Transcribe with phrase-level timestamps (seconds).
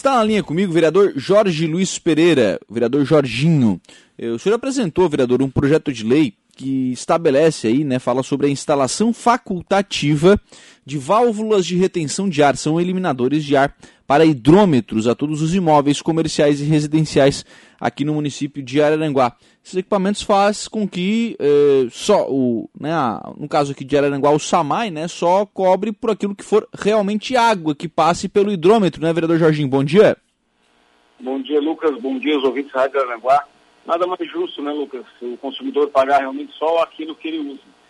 [0.00, 3.78] Está na linha comigo o vereador Jorge Luiz Pereira, o vereador Jorginho.
[4.18, 8.50] O senhor apresentou, vereador, um projeto de lei que estabelece aí, né, fala sobre a
[8.50, 10.38] instalação facultativa
[10.84, 13.74] de válvulas de retenção de ar, são eliminadores de ar
[14.06, 17.46] para hidrômetros a todos os imóveis comerciais e residenciais
[17.80, 19.34] aqui no município de Araranguá.
[19.64, 22.92] Esses equipamentos fazem com que eh, só o, né,
[23.38, 27.36] no caso aqui de Araranguá, o SAMAI, né, só cobre por aquilo que for realmente
[27.36, 29.68] água que passe pelo hidrômetro, né, vereador Jorginho?
[29.68, 30.14] Bom dia.
[31.18, 31.98] Bom dia, Lucas.
[32.02, 33.46] Bom dia aos ouvintes da Araranguá
[33.86, 35.04] nada mais justo, né, Lucas?
[35.20, 37.80] O consumidor pagar realmente só aquilo que ele usa.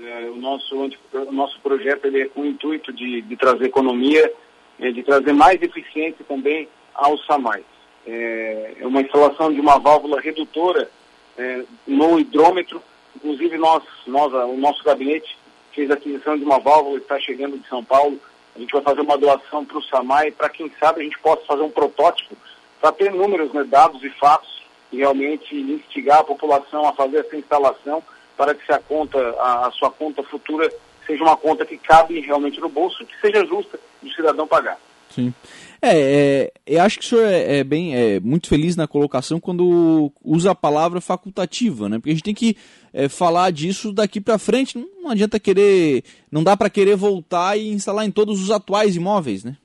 [0.00, 4.30] É, o, nosso, o nosso projeto ele é com o intuito de, de trazer economia,
[4.78, 7.64] é, de trazer mais eficiência também ao SAMAI.
[8.06, 10.90] É, é uma instalação de uma válvula redutora
[11.36, 12.82] é, no hidrômetro.
[13.16, 15.36] Inclusive, nós, nós, o nosso gabinete
[15.72, 18.20] fez a aquisição de uma válvula que está chegando de São Paulo.
[18.54, 21.44] A gente vai fazer uma doação para o SAMAI para, quem sabe, a gente possa
[21.46, 22.36] fazer um protótipo
[22.80, 24.57] para ter números, né, dados e fatos
[24.92, 28.02] e realmente instigar a população a fazer essa instalação
[28.36, 30.72] para que a conta, a, a sua conta futura
[31.06, 34.78] seja uma conta que cabe realmente no bolso, que seja justa do cidadão pagar.
[35.10, 35.32] Sim.
[35.80, 39.40] É, é, eu acho que o senhor é, é, bem, é muito feliz na colocação
[39.40, 41.98] quando usa a palavra facultativa, né?
[41.98, 42.56] Porque a gente tem que
[42.92, 44.76] é, falar disso daqui para frente.
[44.76, 48.96] Não, não, adianta querer, não dá para querer voltar e instalar em todos os atuais
[48.96, 49.56] imóveis, né?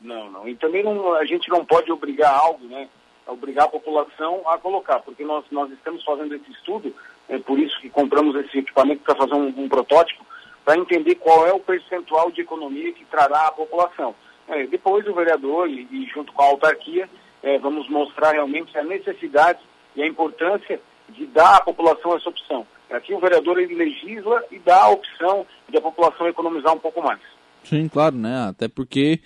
[0.00, 0.48] Não, não.
[0.48, 2.88] E também não, a gente não pode obrigar algo, né?
[3.26, 6.94] Obrigar a população a colocar, porque nós, nós estamos fazendo esse estudo,
[7.28, 10.24] é por isso que compramos esse equipamento para fazer um, um protótipo,
[10.64, 14.14] para entender qual é o percentual de economia que trará à população.
[14.48, 17.08] É, depois o vereador e, e, junto com a autarquia
[17.42, 19.60] é, vamos mostrar realmente a necessidade
[19.96, 22.66] e a importância de dar à população essa opção.
[22.90, 27.00] Aqui o vereador ele legisla e dá a opção de a população economizar um pouco
[27.02, 27.20] mais.
[27.64, 28.48] Sim, claro, né?
[28.48, 29.20] Até porque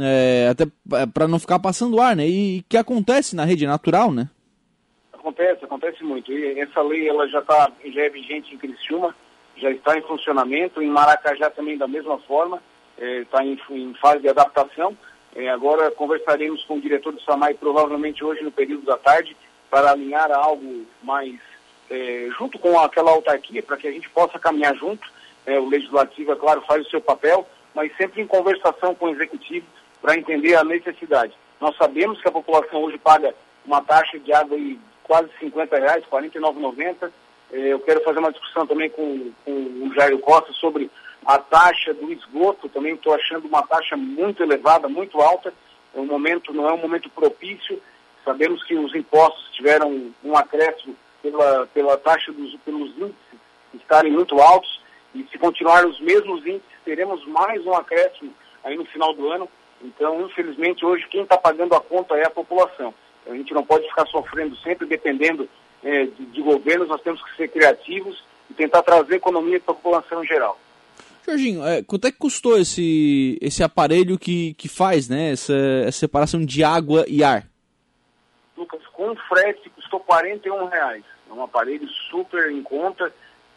[0.00, 0.66] é, até
[1.12, 2.26] para não ficar passando ar, né?
[2.26, 4.28] E que acontece na rede natural, né?
[5.12, 6.32] Acontece, acontece muito.
[6.32, 9.14] E essa lei ela já tá, já é vigente em Criciúma,
[9.56, 12.62] já está em funcionamento, em Maracajá também da mesma forma,
[12.98, 14.96] está é, em, em, fase de adaptação.
[15.36, 19.36] É, agora conversaremos com o diretor do SAMAI, provavelmente hoje no período da tarde,
[19.70, 21.38] para alinhar algo mais
[21.90, 25.06] é, junto com aquela autarquia, para que a gente possa caminhar junto.
[25.46, 29.10] É, o legislativo, é claro, faz o seu papel, mas sempre em conversação com o
[29.10, 29.66] executivo
[30.00, 31.32] para entender a necessidade.
[31.60, 33.34] Nós sabemos que a população hoje paga
[33.64, 37.10] uma taxa de água de quase 50 reais, R$ 49,90.
[37.52, 40.90] Eh, eu quero fazer uma discussão também com, com o Jairo Costa sobre
[41.26, 45.52] a taxa do esgoto, também estou achando uma taxa muito elevada, muito alta.
[45.94, 47.80] É um momento, não é um momento propício.
[48.24, 53.40] Sabemos que os impostos tiveram um acréscimo pela, pela taxa dos pelos índices
[53.74, 54.80] estarem muito altos.
[55.14, 58.32] E se continuar os mesmos índices, teremos mais um acréscimo
[58.62, 59.48] aí no final do ano.
[59.82, 62.94] Então, infelizmente, hoje quem está pagando a conta é a população.
[63.26, 65.48] A gente não pode ficar sofrendo sempre dependendo
[65.82, 69.76] é, de, de, governos, nós temos que ser criativos e tentar trazer economia para a
[69.76, 70.58] população em geral.
[71.26, 75.54] Jorginho, é, quanto é que custou esse, esse aparelho que, que faz né, essa,
[75.86, 77.46] essa separação de água e ar?
[78.56, 81.04] Lucas, com frete custou 41 reais.
[81.28, 83.12] É um aparelho super em conta.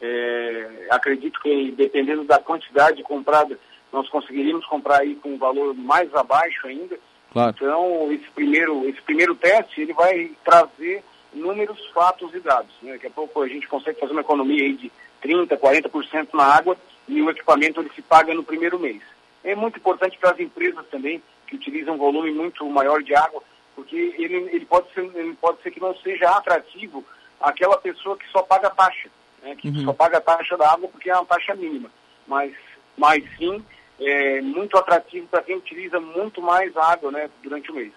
[0.00, 3.58] É, acredito que dependendo da quantidade comprada,
[3.96, 6.98] nós conseguiríamos comprar aí com um valor mais abaixo ainda.
[7.32, 7.54] Claro.
[7.56, 11.02] Então, esse primeiro, esse primeiro teste, ele vai trazer
[11.32, 12.72] números, fatos e dados.
[12.82, 12.92] Né?
[12.92, 14.92] Daqui a pouco a gente consegue fazer uma economia aí de
[15.24, 16.76] 30%, 40% na água
[17.08, 19.00] e o equipamento ele se paga no primeiro mês.
[19.42, 23.42] É muito importante para as empresas também, que utilizam um volume muito maior de água,
[23.74, 27.02] porque ele, ele, pode, ser, ele pode ser que não seja atrativo
[27.40, 29.08] aquela pessoa que só paga a taxa,
[29.42, 29.56] né?
[29.56, 29.84] que uhum.
[29.84, 31.90] só paga a taxa da água porque é uma taxa mínima.
[32.26, 32.52] Mas,
[32.98, 33.64] mas sim
[34.00, 37.92] é, muito atrativo para quem utiliza muito mais água né, durante o mês.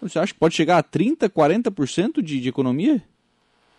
[0.00, 3.02] Você acha que pode chegar a 30%, 40% de, de economia?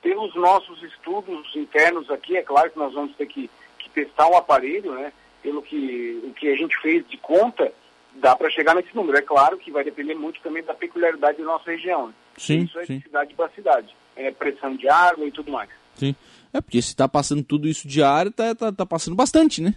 [0.02, 3.50] Pelos nossos estudos internos aqui, é claro que nós vamos ter que,
[3.80, 5.12] que testar um aparelho, né?
[5.42, 7.72] Pelo que, o que a gente fez de conta,
[8.16, 9.18] dá para chegar nesse número.
[9.18, 12.08] É claro que vai depender muito também da peculiaridade da nossa região.
[12.08, 12.14] Né?
[12.38, 12.98] Sim, isso é sim.
[12.98, 13.96] de cidade para cidade.
[14.16, 15.70] É pressão de água e tudo mais.
[15.96, 16.16] Sim.
[16.52, 19.76] É porque se está passando tudo isso de área, está tá, tá passando bastante, né?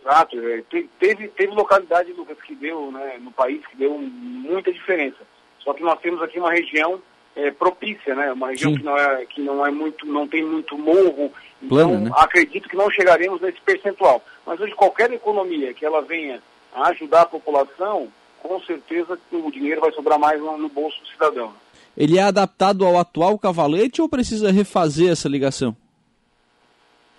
[0.00, 0.38] Exato.
[0.38, 0.62] É,
[0.98, 5.18] teve, teve localidade, Lucas, que deu, né, no país, que deu muita diferença.
[5.60, 7.00] Só que nós temos aqui uma região
[7.36, 8.32] é, propícia, né?
[8.32, 11.32] Uma região que não, é, que não é muito, não tem muito morro.
[11.62, 12.10] Então, né?
[12.14, 14.22] acredito que não chegaremos nesse percentual.
[14.46, 16.42] Mas hoje qualquer economia que ela venha
[16.74, 18.08] a ajudar a população,
[18.42, 21.52] com certeza o dinheiro vai sobrar mais no, no bolso do cidadão.
[21.96, 25.76] Ele é adaptado ao atual cavalete ou precisa refazer essa ligação?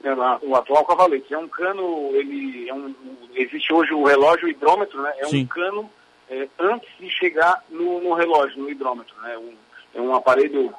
[0.04, 1.34] É, o atual cavalete.
[1.34, 2.96] É um cano, ele é um,
[3.36, 5.14] existe hoje o relógio hidrômetro, né?
[5.18, 5.44] É Sim.
[5.44, 5.90] um cano
[6.30, 9.16] é, antes de chegar no, no, relógio, no hidrômetro.
[9.22, 9.38] Né?
[9.38, 9.54] Um,
[9.96, 10.74] é um aparelho,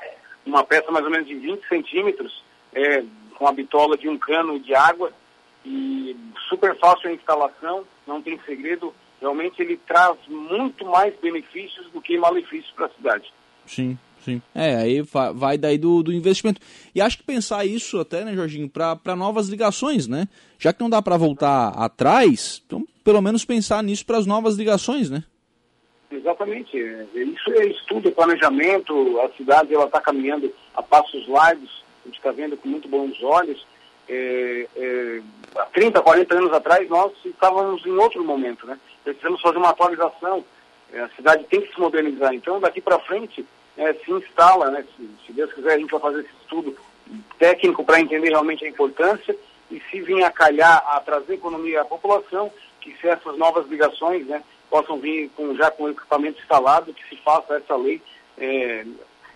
[0.47, 3.05] uma peça mais ou menos de 20 centímetros, é,
[3.37, 5.13] com a bitola de um cano de água
[5.65, 6.17] e
[6.49, 8.95] super fácil a instalação, não tem segredo.
[9.21, 13.33] Realmente ele traz muito mais benefícios do que malefícios para a cidade.
[13.67, 14.43] Sim, sim.
[14.55, 15.03] É, aí
[15.35, 16.61] vai daí do, do investimento.
[16.95, 20.29] E acho que pensar isso até, né, Jorginho, para novas ligações, né?
[20.59, 24.57] Já que não dá para voltar atrás, então pelo menos pensar nisso para as novas
[24.57, 25.25] ligações, né?
[26.11, 26.77] Exatamente.
[26.77, 29.21] Isso é estudo, é planejamento.
[29.21, 31.85] A cidade ela está caminhando a passos largos.
[32.05, 33.65] A gente está vendo com muito bons olhos.
[34.09, 35.21] É, é,
[35.57, 38.77] há 30, 40 anos atrás, nós estávamos em outro momento, né?
[39.05, 40.45] Precisamos fazer uma atualização.
[40.93, 42.35] É, a cidade tem que se modernizar.
[42.35, 43.47] Então, daqui para frente,
[43.77, 44.85] é, se instala, né?
[44.97, 46.77] Se, se, Deus quiser, a gente vai fazer esse estudo
[47.39, 49.35] técnico para entender realmente a importância
[49.71, 52.51] e se vir a calhar a trazer economia à população,
[52.81, 54.43] que se essas novas ligações, né?
[54.71, 58.01] possam vir com, já com equipamento instalado, que se faça essa lei
[58.39, 58.87] é,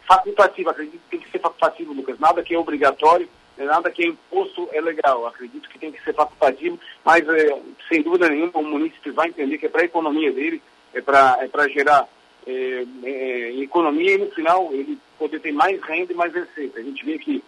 [0.06, 0.70] facultativa.
[0.70, 2.18] Acredito que tem que ser facultativo, Lucas.
[2.18, 5.26] Nada que é obrigatório, né, nada que é imposto é legal.
[5.26, 7.58] Acredito que tem que ser facultativo, mas é,
[7.88, 10.62] sem dúvida nenhuma o município vai entender que é para a economia dele,
[10.94, 12.08] é para é gerar
[12.46, 16.80] é, é, economia e no final ele poder ter mais renda e mais receita.
[16.80, 17.42] A gente vê que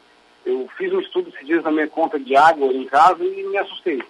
[0.45, 3.59] eu fiz um estudo esses dias na minha conta de água em casa e me
[3.59, 4.03] assustei.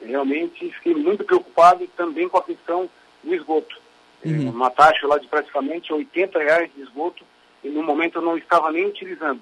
[0.00, 2.88] Realmente fiquei muito preocupado também com a questão
[3.24, 3.80] do esgoto.
[4.24, 4.50] É, uhum.
[4.50, 7.24] Uma taxa lá de praticamente 80 reais de esgoto
[7.62, 9.40] e no momento eu não estava nem utilizando.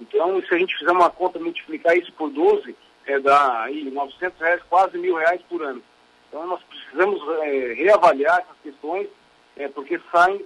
[0.00, 2.74] Então, se a gente fizer uma conta, multiplicar isso por 12,
[3.06, 5.82] é, dá aí 900 reais, quase mil reais por ano.
[6.28, 9.08] Então, nós precisamos é, reavaliar essas questões,
[9.58, 10.40] é, porque saem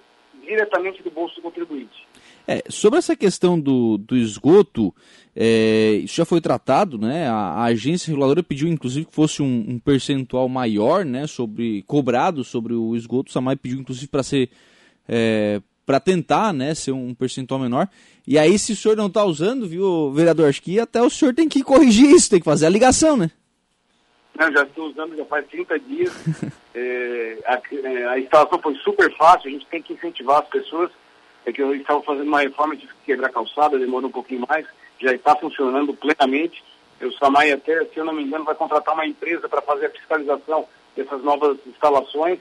[0.45, 2.07] diretamente do bolso do contribuinte.
[2.47, 4.93] É, sobre essa questão do, do esgoto,
[5.37, 7.29] é, isso já foi tratado, né?
[7.29, 11.27] A, a, agência reguladora pediu, inclusive, que fosse um, um, percentual maior, né?
[11.27, 13.31] Sobre cobrado sobre o esgoto.
[13.31, 14.51] O Samai pediu, inclusive, para ser
[15.09, 16.75] é, para tentar, né?
[16.75, 17.89] Ser um percentual menor.
[18.27, 20.49] E aí, se o senhor não está usando, viu, vereador?
[20.49, 23.31] Acho que até o senhor tem que corrigir isso, tem que fazer a ligação, né?
[24.35, 26.13] Não, já estou usando já faz 30 dias.
[26.75, 29.49] é, a, é, a instalação foi super fácil.
[29.49, 30.91] A gente tem que incentivar as pessoas
[31.45, 34.67] é que eu estava fazendo uma reforma de quebrar calçada, demorou um pouquinho mais,
[35.01, 36.63] já está funcionando plenamente.
[37.01, 39.91] O SAMAI até, se eu não me engano, vai contratar uma empresa para fazer a
[39.91, 42.39] fiscalização dessas novas instalações.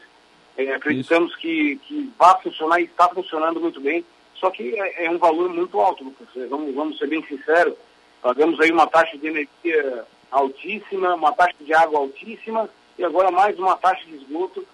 [0.56, 4.06] É, acreditamos que, que vai funcionar e está funcionando muito bem,
[4.36, 6.28] só que é, é, um valor muito alto, Lucas.
[6.36, 7.74] É, vamos, vamos ser bem sinceros,
[8.22, 13.58] pagamos aí uma taxa de energia altíssima, uma taxa de água altíssima e agora mais
[13.60, 14.66] uma taxa de esgoto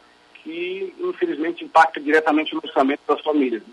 [0.44, 3.64] que infelizmente impacta diretamente no orçamento das famílias.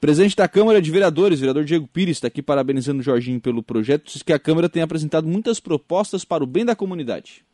[0.00, 4.04] Presidente da Câmara de Vereadores, vereador Diego Pires, está aqui parabenizando o Jorginho pelo projeto.
[4.06, 7.44] Diz que a Câmara tem apresentado muitas propostas para o bem da comunidade.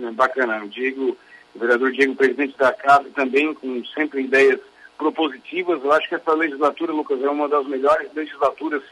[0.00, 0.62] É bacana.
[0.64, 1.16] O Diego,
[1.54, 4.60] o vereador Diego, presidente da Casa, também com sempre ideias
[4.96, 5.82] propositivas.
[5.82, 8.82] Eu acho que essa legislatura, Lucas, é uma das melhores legislaturas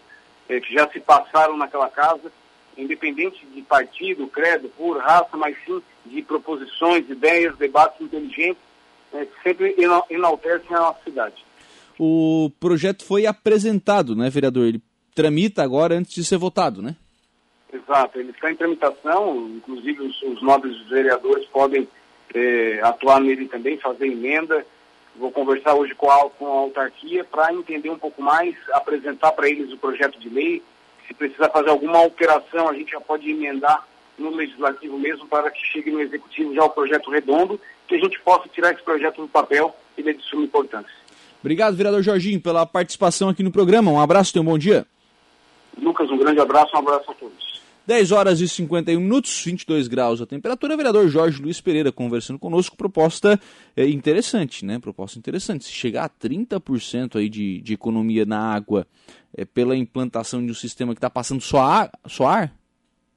[0.49, 2.33] é, que já se passaram naquela casa,
[2.77, 8.63] independente de partido, credo, por raça, mas sim de proposições, ideias, debates inteligentes,
[9.13, 9.75] é, que sempre
[10.11, 11.45] enaltecem a nossa cidade
[11.99, 14.67] o projeto foi apresentado, né, vereador?
[14.67, 14.83] Ele
[15.15, 16.97] tramita agora antes de ser votado, né?
[17.73, 21.89] Exato, ele está em tramitação, inclusive os, os nobres vereadores podem
[22.33, 24.65] é, atuar nele também, fazer emenda.
[25.17, 29.49] Vou conversar hoje com a, com a autarquia para entender um pouco mais, apresentar para
[29.49, 30.63] eles o projeto de lei.
[31.07, 33.87] Se precisar fazer alguma alteração, a gente já pode emendar
[34.19, 38.19] no legislativo mesmo para que chegue no executivo já o projeto redondo, que a gente
[38.21, 40.93] possa tirar esse projeto do papel, ele é de suma importância.
[41.41, 43.91] Obrigado, vereador Jorginho, pela participação aqui no programa.
[43.91, 44.87] Um abraço, tenha um bom dia.
[45.77, 47.44] Lucas, um grande abraço, um abraço a todos.
[47.87, 50.77] 10 horas e 51 minutos, 22 graus a temperatura.
[50.77, 52.77] Vereador Jorge Luiz Pereira conversando conosco.
[52.77, 53.39] Proposta
[53.77, 54.79] é, interessante, né?
[54.79, 55.65] Proposta interessante.
[55.65, 58.87] Se chegar a 30% aí de, de economia na água
[59.37, 62.55] é, pela implantação de um sistema que está passando só ar, só ar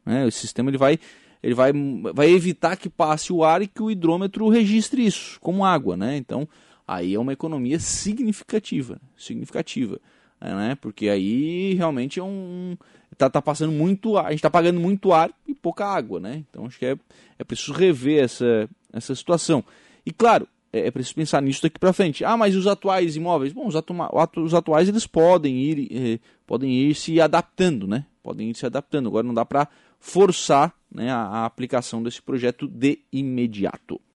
[0.08, 0.26] né?
[0.26, 0.98] o sistema ele vai,
[1.44, 1.72] ele vai,
[2.14, 6.16] vai evitar que passe o ar e que o hidrômetro registre isso como água, né?
[6.16, 6.48] Então,
[6.88, 10.00] aí é uma economia significativa, significativa,
[10.42, 10.78] né?
[10.80, 12.78] Porque aí realmente é um
[13.18, 16.44] tá, tá passando muito ar, a gente está pagando muito ar e pouca água, né?
[16.50, 16.98] Então acho que é,
[17.40, 19.64] é preciso rever essa, essa situação.
[20.06, 22.24] E claro, é, é preciso pensar nisso daqui para frente.
[22.24, 23.94] Ah, mas os atuais imóveis, bom, os, atu
[24.38, 28.06] os atuais eles podem ir, eh, podem ir se adaptando, né?
[28.22, 29.08] Podem ir se adaptando.
[29.08, 29.68] Agora não dá para
[30.00, 34.00] forçar né, a, a aplicação desse projeto de imediato.